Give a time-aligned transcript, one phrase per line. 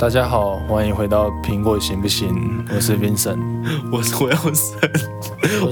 [0.00, 2.26] 大家好，欢迎回到苹果行不行？
[2.74, 3.38] 我是 Vincent。
[3.92, 4.80] 我是我要生，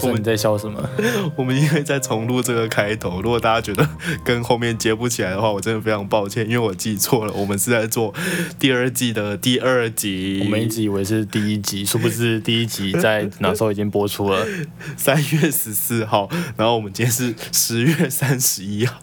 [0.03, 0.87] 我们在笑什么？
[1.35, 3.89] 我们因为在重录这个开头，如果大家觉得
[4.23, 8.13] 跟后面接不起来的话，我真的非常抱歉，因为我记错了，我们是在做
[8.59, 10.43] 第二季的第二集。
[10.45, 14.47] 我们一直以为是第一集，殊不知第一集在哪时候已经播出了。
[14.99, 18.95] 三月十四号，然后我们今天是十月三十一号，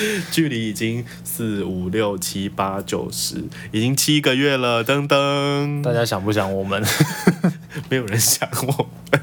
[0.30, 5.82] 距离已经四五六七八九十，已经七个月了，噔噔。
[5.82, 6.82] 大家想不想我们？
[7.88, 9.20] 没有人想我们。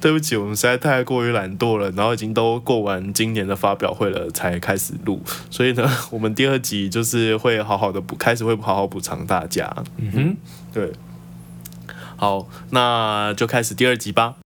[0.00, 9.72] 对不起，我们实在太过于懒惰了，然后已经都过完今年的发表会了，才开始录，所以呢，我们第二集就是会好好的补，开始会好好补偿大家。
[9.98, 10.36] 嗯哼，
[10.74, 10.92] 对，
[12.16, 14.45] 好，那就开始第二集吧。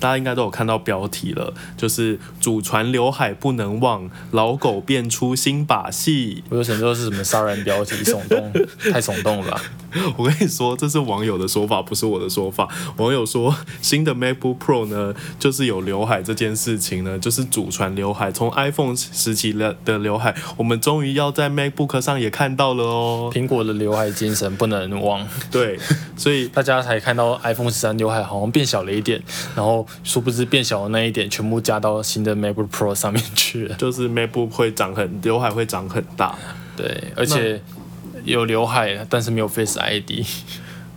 [0.00, 6.42] 大家应该都有看到标题了，就是祖传刘海不能忘，老狗变出新把戏。
[6.48, 8.52] 我有想说是什么杀人标题，耸动，
[8.90, 9.60] 太耸动了？
[10.16, 12.68] 我跟你说，这是网友的说法，不是我的说法。
[12.96, 23.30] 网友说，新的 MacBook Pro 呢，就是有刘海这件事情呢，就是祖传刘海，从 iPhone 时期的的刘海，我们终于要在 MacBook 上也看到了哦。
[23.32, 25.78] 苹果的刘海精神不能忘，对，
[26.16, 29.22] 所以 大家才看到 iPhone 十三刘海好像变小了一点，
[29.54, 33.74] 然后殊不知变小的那一点全部加到新的 MacBook Pro 上面去了。
[33.76, 36.36] 就是 MacBook 会长很刘海会长很大。
[36.76, 37.60] 对，而且
[38.24, 40.24] 有刘海，但是没有 Face ID，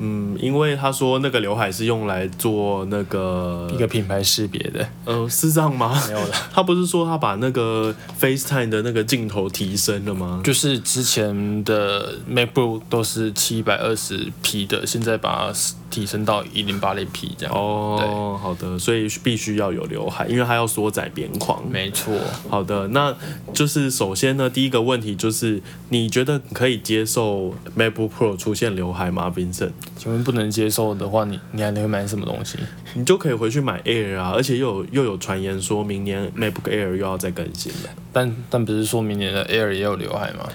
[0.05, 5.97] 嗯，因为他说那个刘海是用来做那个一个品牌识别的，呃，是这样吗？
[6.07, 6.35] 没有了。
[6.51, 10.41] 他不是说他把那个 FaceTime 的那个镜头提升了吗？
[10.43, 15.59] 就是之前的 MacBook 都是七百二十 P 的，现在把它
[15.89, 17.55] 提升到一零八零 P 这样。
[17.55, 21.63] 哦，好的，所以必须要有刘海，因为它要缩窄边框。
[21.69, 22.13] 没错，
[22.49, 23.15] 好的，那
[23.53, 29.71] 就是首先呢，第一个问题就是，你觉得可以接受 MacBook Pro 出现刘海吗，Vincent？
[29.95, 32.57] 请问不能接受的话，你你还能买什么东西？
[32.93, 37.89] 你就可以回去买 Air 啊，而且又有又有传言说明年 MacBook Air 又要再更新了。
[38.11, 40.47] 但但不是说明年的 Air 也有刘海吗？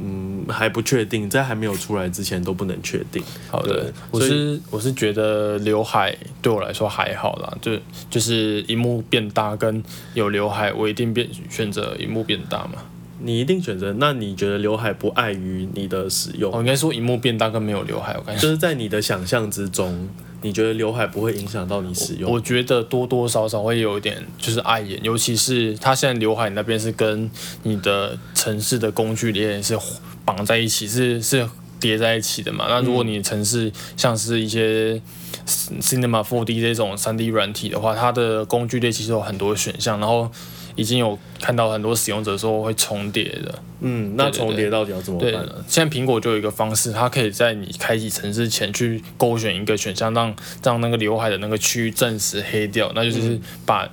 [0.00, 3.22] 嗯，还不确定，在还没有出来之前都不能确定。
[3.50, 7.78] 好的，我是我是觉得刘海对我来说还好啦，就
[8.10, 9.82] 就是荧幕变大跟
[10.14, 12.82] 有刘海，我一定变选择荧幕变大嘛。
[13.18, 16.52] 你一定选择，那你觉得刘海不碍于你的使用？
[16.52, 20.08] 哦应该说荧幕变大跟没有刘海，我感觉就是在你的想象之中，
[20.42, 22.30] 你觉得刘海不会影响到你使用？
[22.30, 27.30] 我觉得多多少少会有一点就是碍眼，尤其是它现在刘海那边是跟
[27.62, 29.76] 你的城市的工具链是
[30.24, 31.48] 绑在一起，是是
[31.80, 32.66] 叠在一起的嘛。
[32.68, 35.00] 那如果你城市像是一些
[35.46, 40.30] Cinema 4D 这种 3D 软体的话，它的工具链其实有很多选项，然后
[40.76, 43.58] 已经有看到很多使用者说会重叠的。
[43.80, 53.86] 嗯，那重叠到底要怎么对办？，现在苹果就有一个方式，它可以在你开启城市前去勾选一个选项，让让那个刘海的那个区域暂时黑掉，那就是把、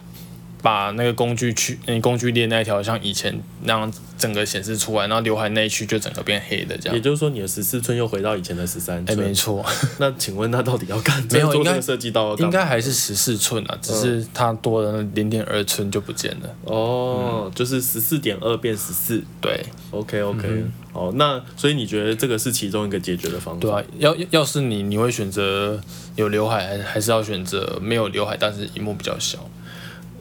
[0.64, 6.96] 把那个工具区、那工具链那一条像以前那样整个显示出来，然后刘海那一区就整个变黑的这样。
[6.96, 9.28] 也就是说，你的十四寸又回到以前的十三哎，寸。
[9.28, 9.66] 没错，
[10.00, 11.22] 那请问他到底要干？
[11.30, 16.56] 没有 应该设计到应该还是十四寸啊，只是它多了零点二寸就不见了。
[16.64, 19.22] 哦，就是十四点二变十四。
[19.42, 20.64] 对 OK OK，、
[20.94, 23.60] 哦，那所以你觉得这个是其中一个解决的方法？
[23.60, 25.78] 对啊，要要是你你会选择
[26.16, 29.38] 有刘海，还还是要选择没有刘海，但是荧幕比较小？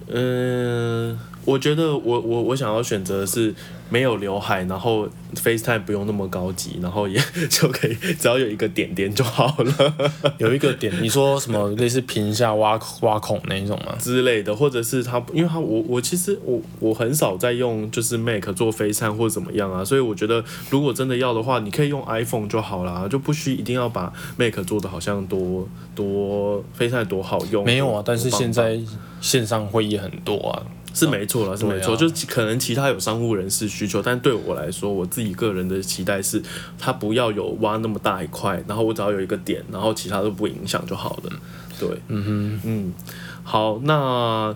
[0.09, 3.55] 嗯，我觉得我我我想要选择是
[3.93, 7.21] 没有刘海，然后 FaceTime 不用那么高级，然后也
[7.51, 9.95] 就可以只要有一个点点就好了
[10.41, 13.95] 有一个点，你说什么类似屏下挖 挖孔那一种吗？
[13.99, 27.63] 之类的，或者是它，因为它我我其实我我很少在用就是 Mac 做 FaceTime 或者怎么样啊，所以我觉得如果真的要的话，你可以用 iPhone 就好啦，就不需一定要把 Mac 做的好像多多 FaceTime 多好用。
[27.63, 28.81] 没有啊，但是现在
[29.21, 30.63] 线上会议很多啊。
[30.95, 31.97] 是没错了，是没错，啊。
[31.97, 36.43] 就可能其他有商务人士需求，但对我来说，我自己个人的期待是，
[36.79, 41.33] 它不要有挖那么大一块，然后我只要有一个点，然后其他都不影响就好了。
[41.81, 42.95] 对，嗯哼，嗯，
[43.43, 44.55] 好，那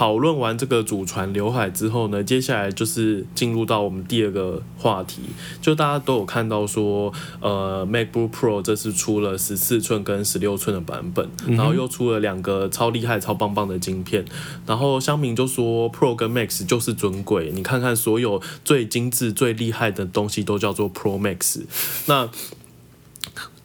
[0.00, 5.20] 讨论完这个祖传刘海之后呢，接下来就是进入到我们第二个话题，
[5.60, 7.12] 就大家都有看到说，
[7.42, 14.24] 呃，MacBook Pro 这次出了十四寸跟十六寸的版本，然后又出了两个超厉害、超棒棒的晶片，
[14.64, 21.60] 然后乡民就说 Pro 跟 Max 就是尊贵，你看看所有最精致、最厉害的东西都叫做 Pro Max，
[22.06, 22.30] 那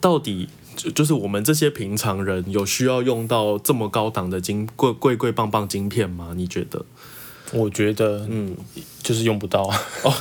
[0.02, 0.50] 到底？
[0.76, 6.34] 就就是我们这些平常人有需要用到这么高档的晶贵贵贵棒棒晶片吗？
[6.36, 6.84] 你觉得？
[7.52, 8.56] 我觉得嗯，
[9.04, 9.62] 就是用不到
[10.02, 10.12] 哦。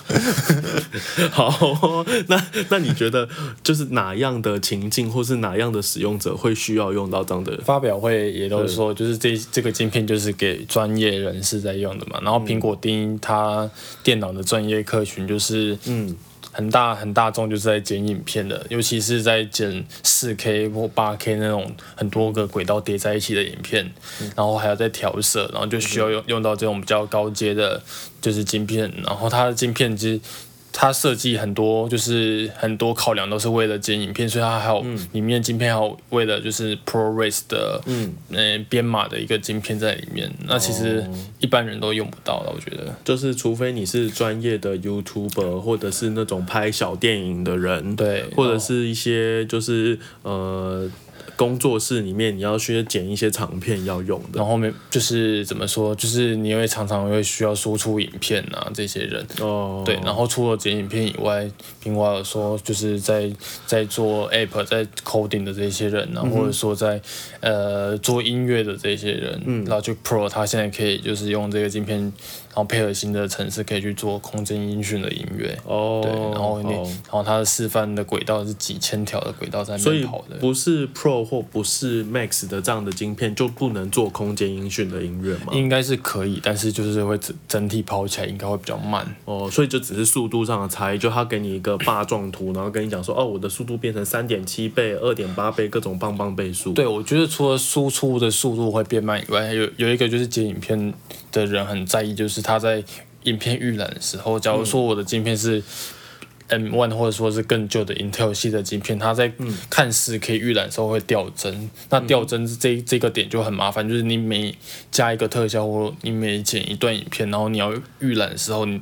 [1.34, 3.28] 好，那那你觉得
[3.64, 7.60] 就是哪样的情境或是哪样的使用者会需要用到这样的？
[7.66, 12.20] 发表会也都说，就是这这个晶片就是给专业人士在用的嘛。
[12.22, 13.68] 然后苹果定义它
[14.04, 16.16] 电脑的专业客群就是嗯
[16.52, 23.92] 很大很大众，就是在剪影片的，尤其是在剪四 K 或八 K 那种很多个轨道叠在一起的影片，
[24.36, 27.82] 然后还要再调色，然后就需要用用到这种比较高阶的，
[28.22, 28.92] 就是晶片。
[29.06, 30.20] 然后它的晶片其实
[30.78, 40.30] 它设计很多，就是很多考量都是为了剪影片，所以它还有里面的晶片还有为了就是 ProRes 的嗯，呃编码的一个晶片在里面。
[40.46, 42.94] 那其实哦一般人都用不到的，我觉得。
[43.06, 50.90] 就是除非你是专业的 YouTuber 或者是那种拍小电影的人，对，或者是一些就是呃
[51.36, 59.26] 工作室里面你要去剪一些长片要用的然后面就是怎么说，就是你会常常会需要输出影片啊，这些人。
[59.42, 61.50] 哦，对，然后除了剪影片以外，
[61.84, 63.30] 苹果有说就是在
[63.66, 67.02] 在做 App 在 coding 的这些人啊，嗯或者说在
[67.42, 75.58] 呃做音乐的这些人，嗯然后就 Pro 它现在可以就是用这个镜片，然后配合新的城市可以去做空间音讯的音乐。
[75.66, 80.06] 哦，对，然后然后它的示范的轨道是几千条的轨道在那。
[80.40, 85.52] 不是 Pro 或不是 Max 的这样的晶片就不能做空间音讯的音乐吗？
[85.52, 89.04] 应该是可以，但是就是会整整体跑起来应该会比较慢。
[89.26, 96.74] 哦，所以就只是速度上的差异，就他给你一个霸状图，然后跟你讲说，哦，我的速度变成三点七倍、二点八倍，各种棒棒倍数。
[96.74, 100.94] 对，我觉得除了输出的速度会变慢以外，有有一个就是剪影片
[101.32, 102.84] 的人很在意，就是他在
[103.24, 105.64] 影片预览的时候，假如说我的镜片是
[106.50, 109.32] M one 或者说是更旧的 Intel 系的镜片，它在
[109.70, 114.56] 看似可以预览时候会掉帧，那掉帧这这个点就很麻烦，就是你每
[114.92, 118.80] 加一个特效或你每剪一段影片，然后你要预览的时候，你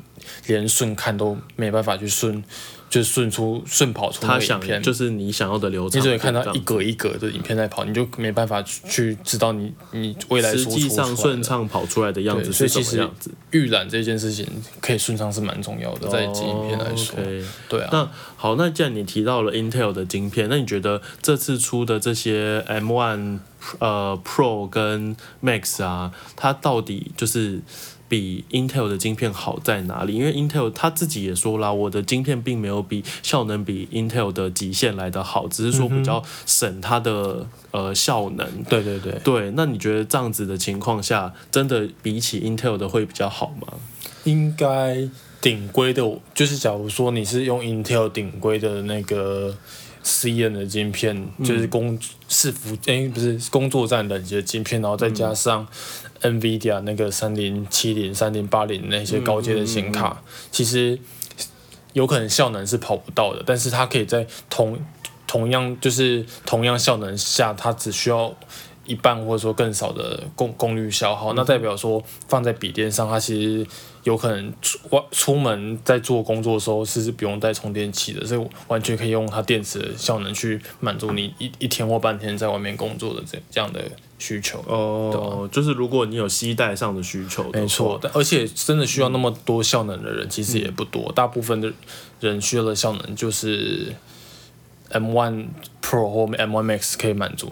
[0.48, 2.44] 连顺看都没办法去顺，
[2.94, 13.32] 就是顺出顺跑出那他想个影片，就是你想要的流程，你只会看到一格一格的影片在跑，你就没办法去去知道你你未来实际上顺畅跑出来的样子所是什么样子。
[13.50, 14.48] 预览这件事情
[14.80, 17.16] 可以顺畅是蛮重要的，在剪影片来说，
[17.68, 17.90] 对啊。
[17.92, 23.40] 那好，那既然你提到了 Intel 的晶片，那你觉得这次出的这些 M1
[23.80, 27.60] 呃 Pro 跟 Max 啊，它到底就是
[28.14, 30.14] 比 Intel 的晶片好在哪里？
[30.14, 38.48] 因为 Intel 他自己也说啦，我的晶片并没有比效能比 Intel 的极限来的好，只是说比较省它的呃效能。
[38.70, 43.80] 对对对，对，那你觉得这样子的情况下，真的比起 Intel 的会比较好吗？
[44.26, 45.10] 应该
[45.42, 46.04] 顶规的，
[46.36, 49.58] 就是假如说你是用 Intel 顶规的那个
[50.04, 51.98] CN 的晶片，就是工
[52.30, 55.66] 伺服诶、不是工作站等级的晶片，然后再加上
[56.22, 60.22] NVIDIA 那个三零七零、三零八零那些高阶的显卡，
[60.52, 61.00] 其实
[61.94, 64.78] 有可能效能是跑不到的，但是它可以在同
[65.26, 68.36] 同样就是同样效能下，它只需要
[68.86, 73.66] 一半或者说更少的功功率消耗，那代表说放在笔电上，它其实
[74.04, 83.82] 有可能出外出门在做工作的时候是不用带充电器的，所以完全可以用它电池的效能去满足你一一天或半天在外面工作的这这样的
[84.20, 84.60] 需求。
[84.68, 91.72] 哦，就是如果你有携带上的需求的，没错，但而且真的需要那么多效能的人其实也不多，大部分的
[92.20, 93.94] 人需要的效能就是
[94.92, 95.48] M1
[95.82, 97.52] Pro 或 M1 Max 可以满足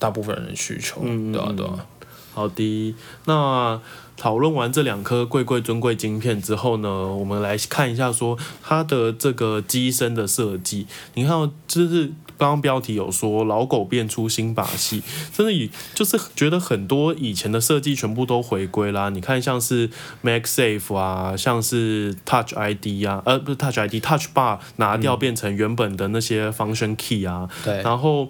[0.00, 1.86] 大部分人的需求，嗯对啊对啊。
[2.34, 2.94] 好的，
[3.26, 3.80] 那
[4.16, 10.86] 讨论完这两颗贵贵尊贵晶片之后呢，我们来看一下说它的这个机身的设计。
[11.14, 12.06] 你看，就是
[12.38, 19.08] 刚刚标题有说老狗变出新把戏，真的以就是觉得很多以前的设计全部都回归啦。
[19.08, 19.90] 你看像是
[20.22, 28.28] MagSafe 啊，像是 Touch ID 啊，呃不是 Touch ID，Touch Bar 拿掉变成原本的那些 Function Key 啊，对，然后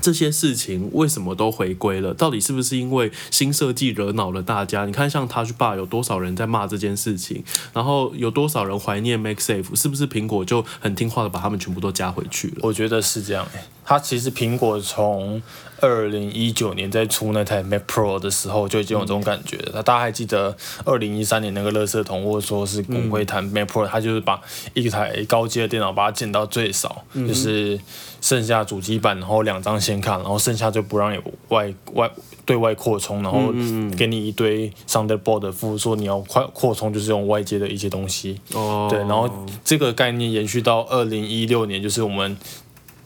[0.00, 2.12] 这些事情为什么都回归了？
[2.14, 4.84] 到底是不是因为新设计惹恼了大家？
[4.84, 12.56] 你看，像 Touch Bar 有多少人在骂这件事情，然后有多少人怀念 Make Safe，是不是苹果就很听话的把他们全部都加回去了？
[12.62, 13.64] 我觉得是这样、欸。
[13.84, 15.42] 它其实苹果从
[15.80, 19.72] 二零一九年在出那台 Mac Pro 的时候就已经有这种感觉了。
[19.74, 24.40] 它大家还记得二零一三年那个乐色桶，或者说是骨灰坛 Mac Pro，它就是把
[24.72, 27.78] 一台高阶的电脑把它减到最少，就是
[28.22, 32.10] 剩下主机板，然后两张显卡，然后剩下就不让有外外
[32.46, 33.52] 对外扩充，然后
[33.96, 38.40] 给你一堆 Thunderbolt 的附，说你要快扩充就是用外接的一些东西。
[38.54, 39.28] 哦，对，然后
[39.62, 42.36] 这个概念延续到二零一六年，就是我们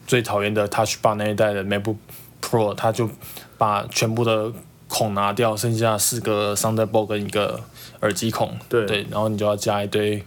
[0.09, 1.97] 最讨厌的 Touch Bar 那一代的 MacBook
[2.41, 3.07] Pro，它就
[3.59, 4.51] 把全部的
[4.87, 7.61] 孔拿掉，剩下四个 Thunderbolt 跟一个
[7.99, 10.23] 耳机孔，对对，然后你就要加一堆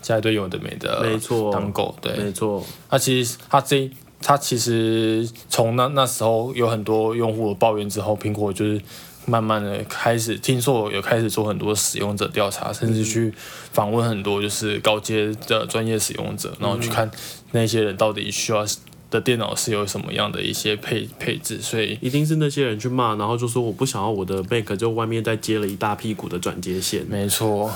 [0.00, 3.90] 加一堆有的没的，没错当狗，对，没错，它其实它这
[4.22, 8.80] 它其实从那那时候有很多用户抱怨之后，苹果就是
[9.26, 13.34] 慢慢的开始听说有开始做很多使用者调查，甚至去
[13.72, 17.10] 访问很多就是高阶的专业使用者，然后去看
[17.50, 18.64] 那些人到底需要
[19.12, 27.04] 的电脑是有什么样的一些配配置，所以一定是那些人去骂，然后就说我不想要我的 Mac 就外面再接了一大屁股的转接线。
[27.06, 27.70] 没错，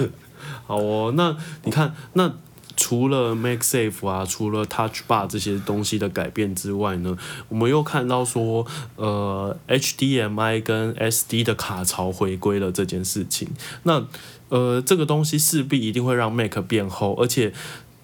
[0.66, 2.34] 好哦，那你看，那
[2.76, 7.14] 除了 MagSafe 啊，除了 Touch Bar 这些东西的改变之外呢，
[7.50, 13.48] 我们又看到说，呃，HDMI 跟 SD 的卡槽回归了这件事情。
[13.82, 14.06] 那
[14.48, 17.52] 呃，这个东西势必一定会让 Mac 变厚，而且。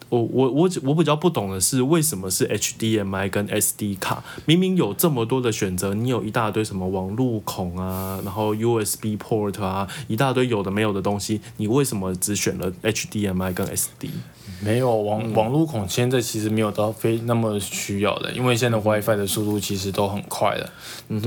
[0.09, 4.23] 我我我我比较不懂的是，为什么是 HDMI 跟 SD 卡？
[4.45, 14.11] 明明有这么多的选择，你有一大堆什么网路孔啊，然后 USB port 啊，一大堆有的没有的东西，你为什么只选了 HDMI 跟 SD？
[14.61, 20.71] 没有网网路孔现在其实没有到非那么需要的，因为现在 WiFi 的速度其实都很快的，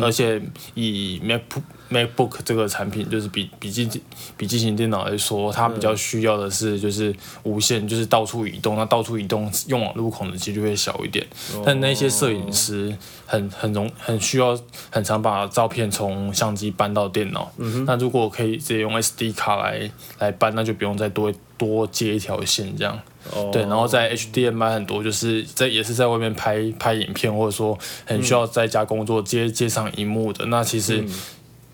[0.01, 0.41] 而且
[0.73, 3.89] 以 MacBook MacBook 这个产品就是比笔记
[4.37, 11.25] 笔记型电脑来说，它比较需要的是就是无线，就是到处移动，那到处移动用网路孔的几率会小一点，
[11.65, 17.51] 但那些摄影师很很容很需要很常把照片从相机搬到电脑，
[17.85, 22.99] 那如果可以直接用 SD 卡来来搬，那就不用再多多接一条线这样。
[23.33, 23.49] 哦。
[23.51, 31.03] 对，然后在 HDMI 很多就是在也是在外面拍拍影片，或者说很需要在家工作接接上荧幕的，那其实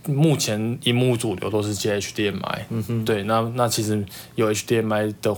[0.07, 5.35] 目前荧幕主流都是接 HDMI，嗯哼，对，那那其实有 HDMI 的，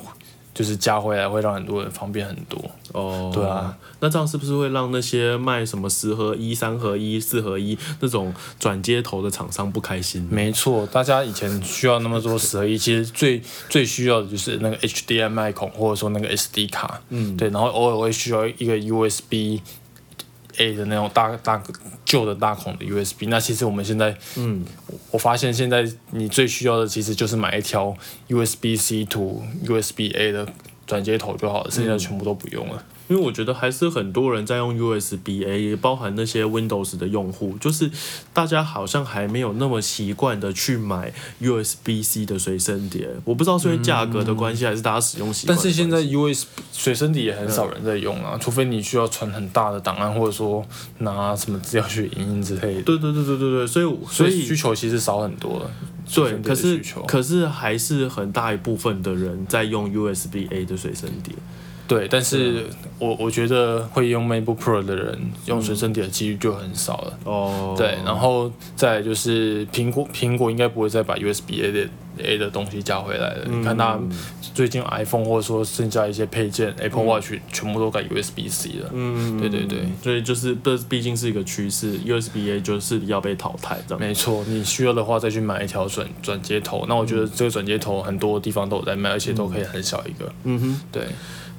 [0.53, 2.59] 就是加回来会让很多人方便很多。
[2.93, 10.27] 哦，对啊，那这样是不是会让那些卖什么十合一、三合一、四合一那种转接头的厂商不开心？
[10.31, 19.59] 没错，大家以前需要那么多十合一，其实最最需要的就是那个 HDMI 孔，或者说那个 SD 卡，嗯，对，然后偶尔会需要一个 USB
[20.57, 21.61] A 的那种大大
[22.05, 23.27] 旧的大孔的 USB。
[23.27, 24.63] 那其实我们现在，嗯，
[25.11, 27.95] 我发现现在你最需要的其实就是买一条
[28.27, 30.47] USB C to USB A 的
[30.85, 32.83] 转接头就好了，剩下的全部都不用了。
[33.07, 37.89] 因为我觉得还是很多人在用 USB A，也包含那些 Windows 的用户，就是
[38.33, 43.07] 大家好像还没有那么习惯的去买 USB C 的随身碟。
[43.23, 45.55] 我不知道是因为价格的关系，还是大家使用习惯。
[45.55, 50.65] 但是现在 USB 随身碟也很少人在用啊，除非你需要传很大的档案，或者说
[50.99, 52.81] 拿什么资料去影印之类的。
[52.81, 55.71] 对对对对对对，所以所所以以需求其实少很多了。
[56.05, 61.33] 随对，可是可是还是很大一部分的人在用 USB A 的随身碟。
[61.87, 62.65] 对，但是
[62.99, 67.19] 我我觉得会用 MacBook Pro 的人用随身碟的几率就很少了。
[67.23, 73.45] 哦，对，然后再就是苹果，苹果应该不会再把 USB A 的 A 的东西加回来了。
[73.49, 73.97] 你看它
[74.53, 78.89] 最近 iPhone 或者说剩下一些配件，Apple Watch 全部都改 USB C 了。
[78.91, 83.99] 嗯，对对对，所以就是这毕竟是一个趋势，USB A 就是要被淘汰这样。
[84.01, 86.85] 没错，你需要的话再去买一条转转接头。
[86.89, 90.29] 那我觉得这个转接头很多地方都有在卖，而且都可以很小一个。
[90.43, 90.81] 嗯哼。
[90.91, 91.03] 对，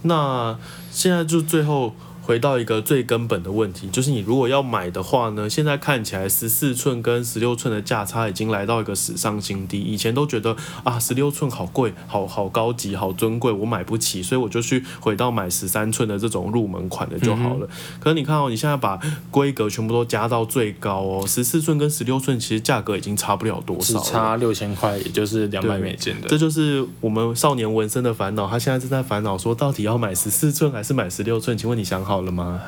[0.02, 0.56] 那
[0.90, 1.94] 现在就最后
[2.28, 9.80] 回到一个最根本的问题，就是你如果要买的话呢，现在看起来十四寸跟十六寸的价差已经来到一个史上新低。
[9.80, 10.54] 以前都觉得
[10.85, 17.66] 啊，十六寸好贵，好好高级，好尊贵，我买不起，所以我就去回到买十三寸的这种入门款的就好了。
[17.99, 24.04] 可是你看哦，你现在把规格全部都加到最高哦，十四寸跟十六寸其实价格已经差不了多只少了。
[24.04, 26.37] 差六千块，也就是两百对美金的这。
[26.37, 28.47] 就是我们少年纹身的烦恼。
[28.47, 31.56] 他现在正在烦恼说，到底要买十四寸还是买十六寸？
[31.56, 32.62] 请问你想好了吗？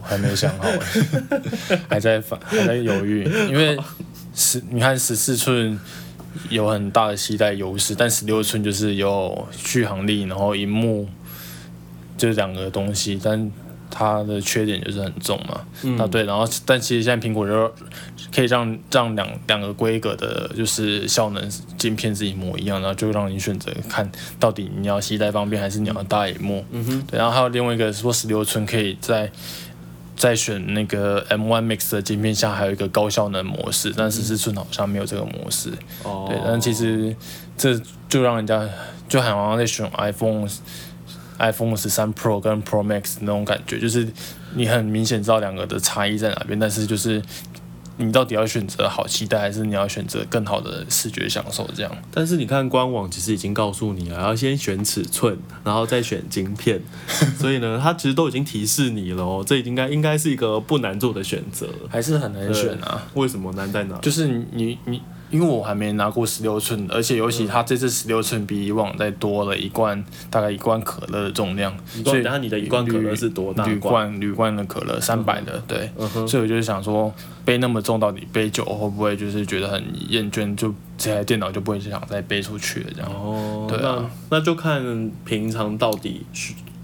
[0.00, 0.68] 我还没想好，
[1.88, 3.78] 还在反还在犹豫，因为
[4.34, 5.78] 十你看十四寸
[6.48, 11.08] 有很大的携带优势，但十六寸就是有续航力，然后荧幕
[12.18, 13.48] 这两个东西，但
[13.94, 15.60] 它的缺点就是很重嘛。
[16.02, 17.72] 啊对，然后但其实现在苹果就
[18.34, 26.64] 可以让让两两个规格的，就是效能镜片是一模一样，然后就让你选择看到底你要携带方便还是你要大荧幕。
[26.70, 29.30] 嗯哼，对，然后还有另外一个说十六寸可以在
[30.16, 35.70] 在选那个 M1 Max 的镜片下，还有一个高效能模式，但十四寸好像没有这个模式。
[36.04, 37.14] 哦对，但其实
[37.56, 38.66] 这就让人家
[39.08, 40.48] 就好像在选 iPhone。
[41.42, 44.08] iPhone 十三 Pro 跟 Pro Max 那种感觉，就是
[44.54, 47.20] 你很明显知道两个的差异在哪边，但是就是
[47.96, 51.68] 你到底要选择好期待，还是你要选择更好的视觉享受？
[51.74, 51.92] 这样。
[52.12, 56.80] 但是你看官网其实已经告诉你了，要先选尺寸，然后再选晶片，
[57.38, 61.68] 所以呢，它其实都已经提示你了哦，这应该应该是一个不难做的选择。
[61.90, 63.02] 还是很难选啊？
[63.14, 63.98] 为什么难在哪？
[63.98, 65.02] 就是你你。
[65.32, 71.74] 因为我还没拿过十六寸，而且尤其它这次十六寸比以往再多了一罐，大概一罐可乐的重量。
[72.04, 73.66] 所以，然后你的一罐可乐是多大？
[73.66, 75.90] 铝罐铝罐的可乐，三百的，对。
[76.28, 77.12] 所以我就是想说，
[77.44, 80.54] 背那么重，到底背久会不会就是觉得很厌倦？
[80.54, 83.10] 就这台电脑就不会想再背出去了，这样。
[83.10, 86.26] 哦，对啊，那就看平常到底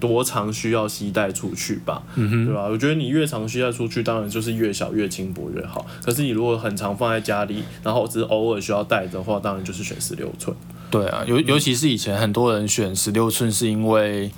[0.00, 2.66] 多长需要携带出去吧，对吧？
[2.66, 5.86] 我觉得你越长携带出去，当然就是越小越轻薄越好。
[6.02, 10.56] 可是你如果很常放在家里，然后只是偶尔需要带的话，当然就是选十六寸。
[10.90, 14.30] 对啊，尤尤其是以前很多人选十六寸，是因为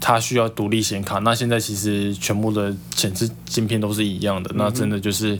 [0.00, 1.18] 它需要独立显卡。
[1.18, 5.38] 那现在其实全部的显示镜片都是一样的，那真的就是。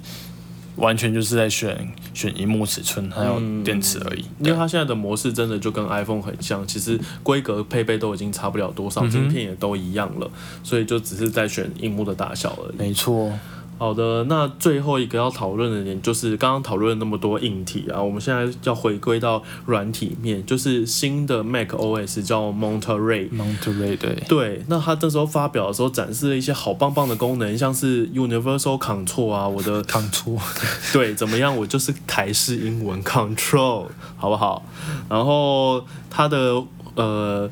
[0.78, 10.30] 完全就是在选选荧幕尺寸还有电池而已，因为它现在的模式真的就跟 iPhone 很像，其实规格配备都已经差不了多少，镜片也都一样了，
[10.62, 12.76] 所以就只是在选荧幕的大小而已。
[12.78, 13.32] 没错。
[13.78, 23.30] 好的，那最后一个要讨论的点就是刚刚讨论那么多硬体啊，我们现在要回归到软体面，就是新的 Mac OS 叫 Monterey。
[23.30, 24.23] Monterey 对。
[24.28, 30.40] 对，那它这时候发表的时候展示了一些好棒棒的功能，像是 Universal Control 啊，我的 Control。
[30.92, 31.56] 对，怎么样？
[31.56, 34.64] 我就是台式英文 Control，好不好？
[35.08, 36.62] 然后它的
[36.97, 37.49] 呃。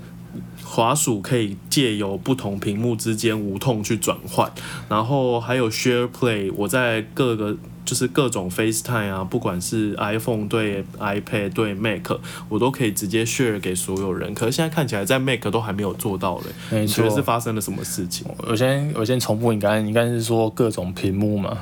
[0.76, 4.52] 滑鼠可以借由不同屏幕之间无痛去转换，
[4.90, 7.56] 然后还有 Share Play，我在各个
[7.87, 12.12] 就是各种 FaceTime 啊，不管是 iPhone 对 iPad 对 Mac，
[12.50, 14.35] 我都可以直接 share 给所有人。
[14.35, 18.26] 可是现在看起来在 Mac 都还没有做到嘞，你觉得是发生了什么事情？
[18.47, 21.56] 我先我先重复，你刚才你刚才是说各种屏幕吗？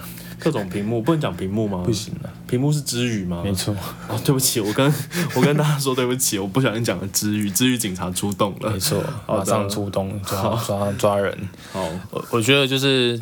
[0.44, 1.82] 各种屏幕不能讲屏幕吗？
[1.84, 3.40] 不行的，屏幕是知语吗？
[3.42, 3.74] 没错。
[4.06, 4.92] 哦，对不起，我跟
[5.34, 8.70] 我跟大家说对不起，我不小心讲了知语，知语警察出动了。
[8.70, 11.36] 没错，马上出动抓抓抓人。
[11.72, 13.18] 好，我我觉得就是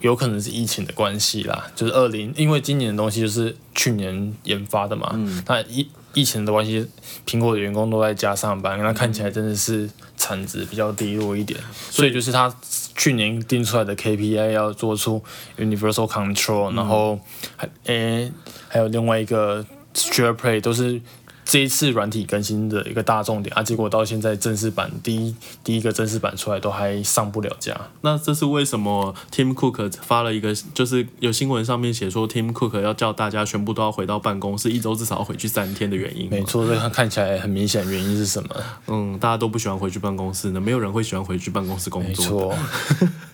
[0.00, 6.86] 有可能是疫情的关系啦，就是二零，因为今年的东西就是去年研发的嘛，那疫疫情的关系，
[7.26, 11.60] 苹果的员工都在家上班，那看起来真的是产值比较低落一点，
[11.90, 12.52] 所以就是他。
[12.98, 15.22] 去年定出来的 KPI 要做出
[15.56, 17.20] Universal Control，然后
[17.54, 18.32] 还诶
[18.66, 19.64] 还有另外一个
[19.94, 21.00] Share Play 都是。
[21.48, 25.34] 这一次软体更新的一个大重点啊，结果到现在正式版第一
[25.64, 27.74] 第一个正式版出来都还上不了架。
[28.02, 36.28] 那这是为什么？Tim Cook 发了一个，就是有新闻上面写说，Tim Cook 要叫大家全部都要回到办公室，一周至少要回去三天的原因。
[36.28, 38.48] 没错，这看看起来很明显，原因是什么？
[38.88, 42.24] 嗯，大家都不喜欢回去办公室呢，没有人会喜欢回去办公室工作。
[42.26, 42.54] 没错，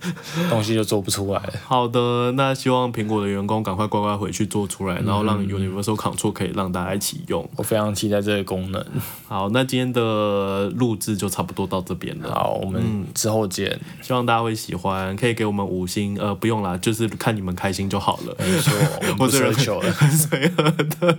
[0.50, 1.40] 东西就做不出来。
[1.66, 7.48] 好的，那希望苹果的员工赶快乖乖回去做出来，然后让 Universal Control 可以让大家一起用。
[7.56, 7.94] 我非常。
[7.94, 8.84] 期待这个功能。
[9.28, 12.34] 好，那今天的录制就差不多到这边了。
[12.34, 12.82] 好，我们
[13.14, 13.80] 之后见。
[14.02, 16.18] 希望大家会喜欢，可以给我们五星。
[16.18, 18.36] 呃，不用啦，就是看你们开心就好了。
[18.40, 18.72] 没错，
[19.20, 21.18] 我这人求了，很随和的。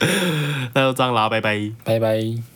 [0.74, 2.55] 那就这样啦，拜拜，拜拜。